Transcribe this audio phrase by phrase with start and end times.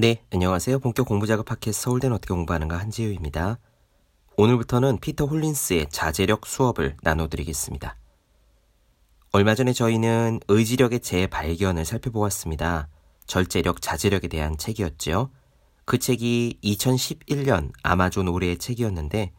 [0.00, 0.78] 네, 안녕하세요.
[0.78, 3.58] 본격 공부작업 팟캐스트 서울대는 어떻게 공부하는가 한지우입니다.
[4.36, 7.96] 오늘부터는 피터 홀린스의 자제력 수업을 나눠드리겠습니다.
[9.32, 12.86] 얼마 전에 저희는 의지력의 재발견을 살펴보았습니다.
[13.26, 15.30] 절제력, 자제력에 대한 책이었죠.
[15.84, 19.32] 그 책이 2011년 아마존 올해의 책이었는데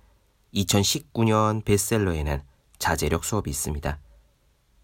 [0.56, 2.42] 2019년 베스트셀러에는
[2.80, 3.98] 자제력 수업이 있습니다.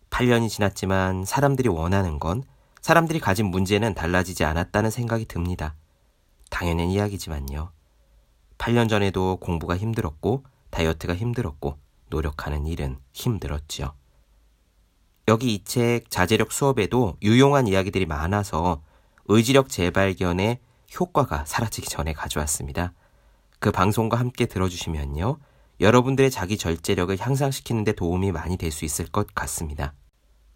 [0.09, 2.45] 8년이 지났지만 사람들이 원하는 건
[2.85, 5.73] 사람들이 가진 문제는 달라지지 않았다는 생각이 듭니다.
[6.51, 7.71] 당연한 이야기지만요.
[8.59, 11.79] 8년 전에도 공부가 힘들었고 다이어트가 힘들었고
[12.11, 13.95] 노력하는 일은 힘들었지요.
[15.27, 18.83] 여기 이 책 자제력 수업에도 유용한 이야기들이 많아서
[19.25, 20.59] 의지력 재발견의
[20.99, 22.93] 효과가 사라지기 전에 가져왔습니다.
[23.57, 25.39] 그 방송과 함께 들어주시면요.
[25.79, 29.95] 여러분들의 자기 절제력을 향상시키는 데 도움이 많이 될 수 있을 것 같습니다.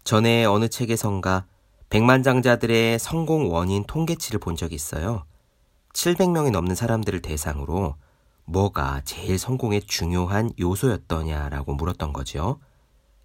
[0.04, 1.46] 전에 어느 책에선가
[1.90, 5.24] 백만장자들의 성공 원인 통계치를 본 적이 있어요.
[5.92, 7.96] 700명이 넘는 사람들을 대상으로
[8.44, 12.60] 뭐가 제일 성공의 중요한 요소였더냐라고 물었던 거죠.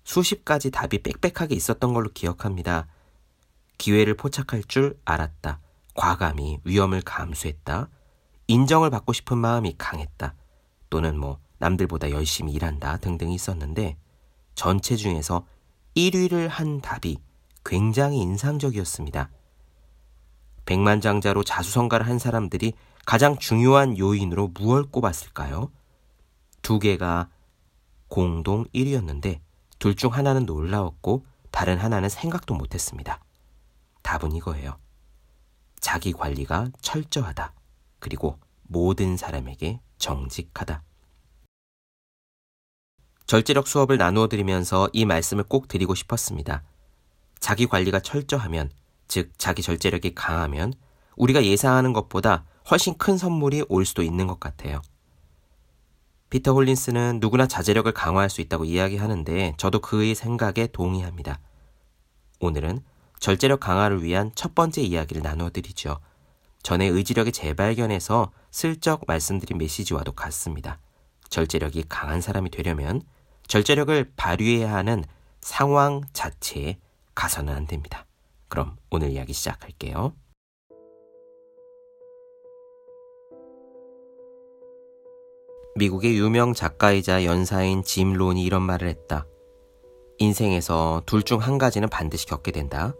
[0.03, 2.87] 수십 가지 답이 빽빽하게 있었던 걸로 기억합니다.
[3.77, 5.59] 기회를 포착할 줄 알았다.
[5.93, 7.89] 과감히 위험을 감수했다.
[8.47, 10.33] 인정을 받고 싶은 마음이 강했다.
[10.89, 13.95] 또는 뭐 남들보다 열심히 일한다 등등 있었는데
[14.55, 15.45] 전체 중에서
[15.95, 17.19] 1위를 한 답이
[17.65, 19.29] 굉장히 인상적이었습니다.
[20.65, 22.73] 백만장자로 자수성가를 한 사람들이
[23.05, 25.71] 가장 중요한 요인으로 무엇을 꼽았을까요?
[26.61, 27.29] 두 개가
[28.07, 29.39] 공동 1위였는데
[29.79, 33.19] 둘 중 하나는 놀라웠고 다른 하나는 생각도 못했습니다.
[34.01, 34.77] 답은 이거예요.
[35.79, 37.53] 자기 관리가 철저하다.
[37.99, 40.83] 그리고 모든 사람에게 정직하다.
[43.27, 46.63] 절제력 수업을 나누어 드리면서 이 말씀을 꼭 드리고 싶었습니다.
[47.39, 48.71] 자기 관리가 철저하면,
[49.07, 50.73] 즉 자기 절제력이 강하면
[51.15, 54.81] 우리가 예상하는 것보다 훨씬 큰 선물이 올 수도 있는 것 같아요.
[56.29, 61.39] 피터 홀린스는 누구나 자제력을 강화할 수 있다고 이야기하는데 저도 그의 생각에 동의합니다.
[62.39, 62.79] 오늘은
[63.19, 65.99] 절제력 강화를 위한 첫 번째 이야기를 나누어 드리죠.
[66.63, 70.79] 전에 의지력의 재발견에서 슬쩍 말씀드린 메시지와도 같습니다.
[71.29, 73.01] 절제력이 강한 사람이 되려면
[73.47, 75.03] 절제력을 발휘해야 하는
[75.41, 76.79] 상황 자체에
[77.15, 78.05] 가서는 안 됩니다.
[78.49, 80.13] 그럼 오늘 이야기 시작할게요.
[85.77, 89.25] 미국의 유명 작가이자 연사인 짐 론이 이런 말을 했다.
[90.19, 92.93] 인생에서 둘 중 한 가지는 반드시 겪게 된다.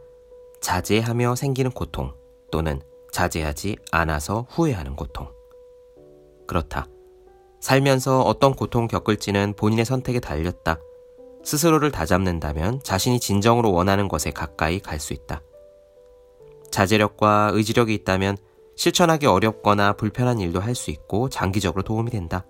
[0.62, 2.14] 자제하며 생기는 고통
[2.52, 5.30] 또는 자제하지 않아서 후회하는 고통.
[6.48, 6.88] 그렇다.
[7.62, 10.78] 살면서 어떤 고통 겪을지는 본인의 선택에 달렸다.
[11.46, 15.42] 스스로를 다잡는다면 자신이 진정으로 원하는 것에 가까이 갈 수 있다.
[16.72, 18.38] 자제력과 의지력이 있다면
[18.76, 22.46] 실천하기 어렵거나 불편한 일도 할 수 있고 장기적으로 도움이 된다.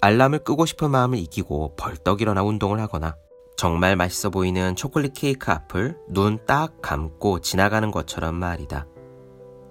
[0.00, 3.16] 알람을 끄고 싶은 마음을 이기고 벌떡 일어나 운동을 하거나
[3.56, 8.86] 정말 맛있어 보이는 초콜릿 케이크 앞을 눈 딱 감고 지나가는 것처럼 말이다.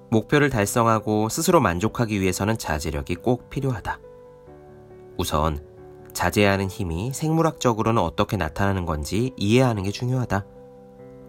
[0.10, 4.00] 목표를 달성하고 스스로 만족하기 위해서는 자제력이 꼭 필요하다.
[5.18, 5.64] 우선
[6.16, 10.46] 자제하는 힘이 생물학적으로는 어떻게 나타나는 건지 이해하는 게 중요하다.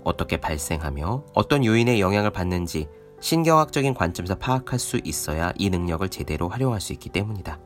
[0.05, 2.89] 어떻게 발생하며 어떤 요인의 영향을 받는지
[3.21, 7.59] 신경학적인 관점에서 파악할 수 있어야 이 능력을 제대로 활용할 수 있기 때문이다.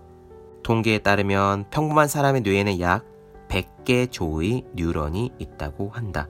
[0.62, 3.04] 통계에 따르면 평범한 사람의 뇌에는 약
[3.48, 6.28] 100개 조의 뉴런이 있다고 한다.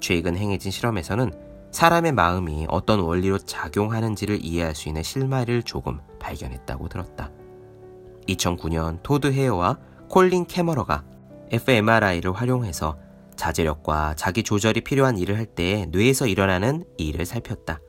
[0.00, 1.32] 최근 행해진 실험에서는
[1.70, 7.30] 사람의 마음이 어떤 원리로 작용하는지를 이해할 수 있는 실마리를 조금 발견했다고 들었다.
[8.28, 11.04] 2009년 토드 헤어와 콜린 캐머러가
[11.50, 12.98] fMRI를 활용해서
[13.36, 17.80] 자제력과 자기 조절이 필요한 일을 할 때 뇌에서 일어나는 일을 살폈다.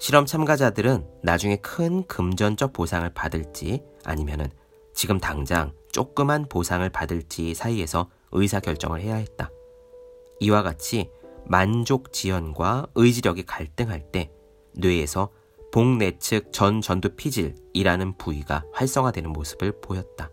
[0.00, 4.48] 실험 참가자들은 나중에 큰 금전적 보상을 받을지 아니면은
[4.92, 9.50] 지금 당장 조그만 보상을 받을지 사이에서 의사 결정을 해야 했다.
[10.40, 11.10] 이와 같이
[11.46, 14.30] 만족 지연과 의지력이 갈등할 때
[14.74, 15.30] 뇌에서
[15.74, 20.30] 복내측 전 전두 피질이라는 부위가 활성화되는 모습을 보였다.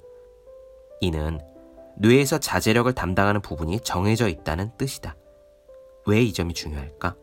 [0.99, 1.39] 이는
[1.97, 5.15] 뇌에서 자제력을 담당하는 부분이 정해져 있다는 뜻이다.
[6.05, 7.15] 왜 이 점이 중요할까?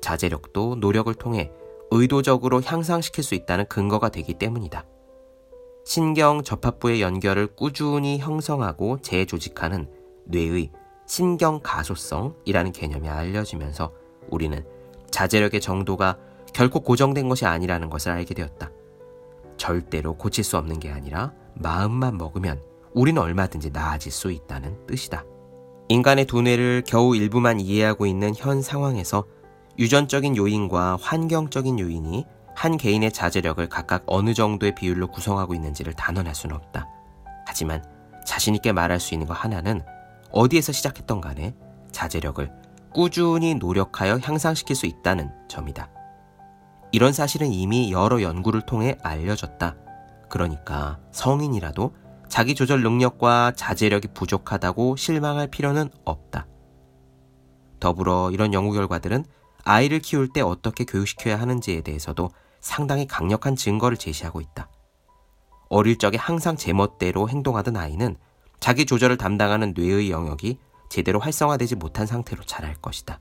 [0.00, 1.50] 자제력도 노력을 통해
[1.90, 4.86] 의도적으로 향상시킬 수 있다는 근거가 되기 때문이다.
[5.84, 9.90] 신경 접합부의 연결을 꾸준히 형성하고 재조직하는
[10.26, 10.70] 뇌의
[11.08, 13.92] 신경 가소성이라는 개념이 알려지면서
[14.30, 14.64] 우리는
[15.10, 16.18] 자제력의 정도가
[16.52, 18.70] 결코 고정된 것이 아니라는 것을 알게 되었다.
[19.56, 22.60] 절대로 고칠 수 없는 게 아니라 마음만 먹으면
[22.94, 25.24] 우리는 얼마든지 나아질 수 있다는 뜻이다.
[25.88, 29.24] 인간의 두뇌를 겨우 일부만 이해하고 있는 현 상황에서
[29.78, 36.54] 유전적인 요인과 환경적인 요인이 한 개인의 자제력을 각각 어느 정도의 비율로 구성하고 있는지를 단언할 수는
[36.56, 36.86] 없다.
[37.46, 37.82] 하지만
[38.26, 39.82] 자신있게 말할 수 있는 것 하나는
[40.30, 41.54] 어디에서 시작했던 간에
[41.90, 42.50] 자제력을
[42.92, 45.88] 꾸준히 노력하여 향상시킬 수 있다는 점이다.
[46.92, 49.76] 이런 사실은 이미 여러 연구를 통해 알려졌다.
[50.28, 51.94] 그러니까 성인이라도
[52.28, 56.46] 자기 조절 능력과 자제력이 부족하다고 실망할 필요는 없다.
[57.80, 59.24] 더불어 이런 연구 결과들은
[59.64, 62.30] 아이를 키울 때 어떻게 교육시켜야 하는지에 대해서도
[62.60, 64.68] 상당히 강력한 증거를 제시하고 있다.
[65.68, 68.16] 어릴 적에 항상 제멋대로 행동하던 아이는
[68.60, 70.58] 자기 조절을 담당하는 뇌의 영역이
[70.90, 73.18] 제대로 활성화되지 못한 상태로 자랄 것이다.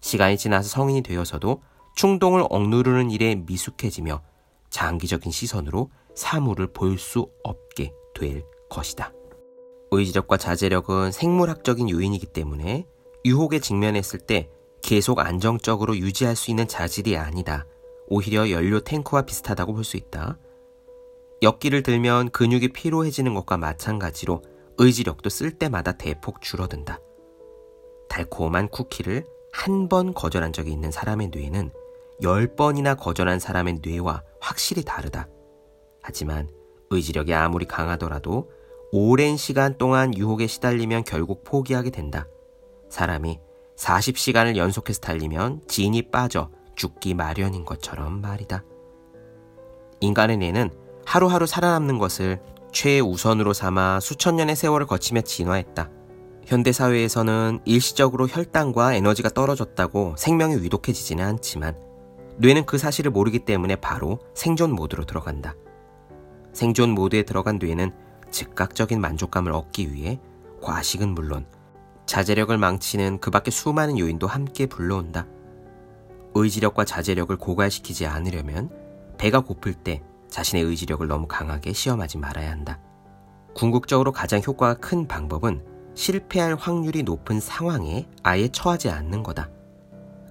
[0.00, 1.62] 시간이 지나서 성인이 되어서도
[1.96, 4.22] 충동을 억누르는 일에 미숙해지며
[4.70, 9.12] 장기적인 시선으로 사물을 볼 수 없게 될 것이다.
[9.90, 12.86] 의지력과 자제력은 생물학적인 요인이기 때문에
[13.24, 14.48] 유혹에 직면했을 때
[14.82, 17.66] 계속 안정적으로 유지할 수 있는 자질이 아니다.
[18.08, 20.38] 오히려 연료 탱크와 비슷하다고 볼 수 있다.
[21.42, 24.42] 역기를 들면 근육이 피로해지는 것과 마찬가지로
[24.78, 27.00] 의지력도 쓸 때마다 대폭 줄어든다.
[28.08, 31.70] 달콤한 쿠키를 한 번 거절한 적이 있는 사람의 뇌는
[32.22, 35.28] 열 번이나 거절한 사람의 뇌와 확실히 다르다.
[36.02, 36.48] 하지만
[36.90, 38.50] 의지력이 아무리 강하더라도
[38.92, 42.26] 오랜 시간 동안 유혹에 시달리면 결국 포기하게 된다.
[42.88, 43.40] 사람이
[43.76, 48.64] 40시간을 연속해서 달리면 진이 빠져 죽기 마련인 것처럼 말이다.
[50.00, 50.70] 인간의 뇌는
[51.04, 52.40] 하루하루 살아남는 것을
[52.72, 55.90] 최우선으로 삼아 수천 년의 세월을 거치며 진화했다.
[56.44, 61.76] 현대사회에서는 일시적으로 혈당과 에너지가 떨어졌다고 생명이 위독해지지는 않지만
[62.38, 65.54] 뇌는 그 사실을 모르기 때문에 바로 생존 모드로 들어간다.
[66.52, 67.92] 생존 모드에 들어간 뇌는
[68.30, 70.20] 즉각적인 만족감을 얻기 위해
[70.62, 71.46] 과식은 물론
[72.06, 75.26] 자제력을 망치는 그 밖의 수많은 요인도 함께 불러온다.
[76.34, 78.70] 의지력과 자제력을 고갈시키지 않으려면
[79.18, 82.80] 배가 고플 때 자신의 의지력을 너무 강하게 시험하지 말아야 한다.
[83.54, 89.48] 궁극적으로 가장 효과가 큰 방법은 실패할 확률이 높은 상황에 아예 처하지 않는 거다.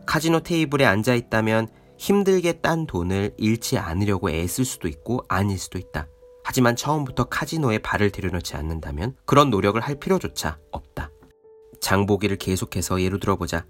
[0.05, 1.67] 카지노 테이블에 앉아 있다면
[1.97, 6.07] 힘들게 딴 돈을 잃지 않으려고 애쓸 수도 있고 아닐 수도 있다.
[6.43, 11.09] 하지만 처음부터 카지노에 발을 들여놓지 않는다면 그런 노력을 할 필요조차 없다.
[11.81, 13.65] 장보기를 계속해서 예로 들어보자.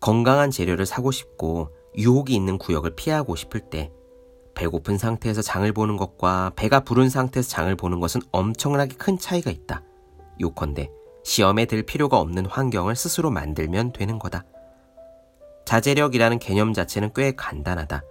[0.00, 3.92] 건강한 재료를 사고 싶고 유혹이 있는 구역을 피하고 싶을 때
[4.54, 9.82] 배고픈 상태에서 장을 보는 것과 배가 부른 상태에서 장을 보는 것은 엄청나게 큰 차이가 있다.
[10.40, 10.90] 요컨대
[11.24, 14.44] 시험에 들 필요가 없는 환경을 스스로 만들면 되는 거다.
[15.66, 18.02] 자제력이라는 개념 자체는 꽤 간단하다.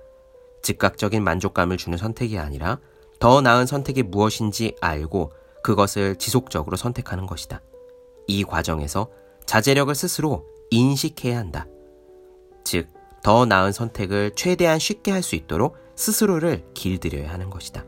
[0.62, 2.80] 즉각적인 만족감을 주는 선택이 아니라
[3.20, 5.32] 더 나은 선택이 무엇인지 알고
[5.64, 7.62] 그것을 지속적으로 선택하는 것이다.
[8.28, 9.10] 이 과정에서
[9.46, 11.66] 자제력을 스스로 인식해야 한다.
[12.64, 12.90] 즉,
[13.24, 17.86] 더 나은 선택을 최대한 쉽게 할 수 있도록 스스로를 길들여야 하는 것이다.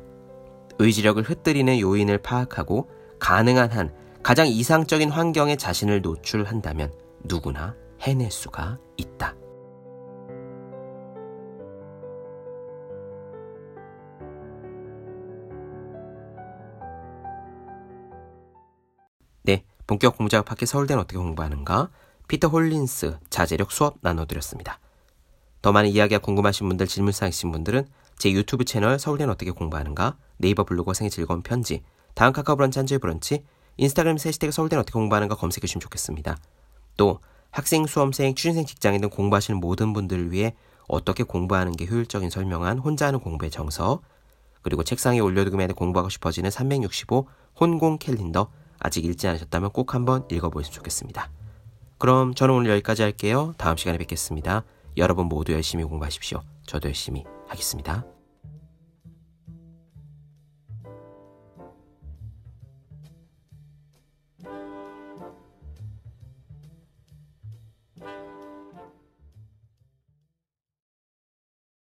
[0.80, 3.94] 의지력을 흩뜨리는 요인을 파악하고 가능한 한
[4.24, 6.94] 가장 이상적인 환경에 자신을 노출한다면
[7.24, 9.36] 누구나 해낼 수가 있다.
[19.88, 21.89] 본격 공작 밖에 서울대는 어떻게 공부하는가?
[22.28, 24.80] 피터 홀린스 자제력 수업 나눠드렸습니다.
[25.61, 30.66] 더 많은 이야기가 궁금하신 분들, 질문사항 있으신 분들은 제 유튜브 채널 서울대는 어떻게 공부하는가, 네이버
[30.66, 31.83] 블로그 생의 즐거운 편지,
[32.16, 33.45] 다음 카카오 브런치 한주의 브런치,
[33.78, 36.38] 인스타그램 해시태그 서울대는 어떻게 공부하는가 검색해 주시면 좋겠습니다.
[36.97, 37.21] 또
[37.52, 40.54] 학생, 수험생, 취준생, 직장인 등 공부하시는 모든 분들을 위해
[40.90, 44.02] 어떻게 공부하는 게 효율적인 설명한 혼자 하는 공부의 정서,
[44.64, 50.74] 그리고 책상에 올려두기만 해도 공부하고 싶어지는 365 혼공 캘린더 아직 읽지 않으셨다면 꼭 한번 읽어보시면
[50.74, 51.30] 좋겠습니다.
[51.98, 53.54] 그럼 저는 오늘 여기까지 할게요.
[53.57, 54.64] 다음 시간에 뵙겠습니다.
[54.98, 56.42] 여러분 모두 열심히 공부하십시오.
[56.66, 58.17] 저도 열심히 하겠습니다.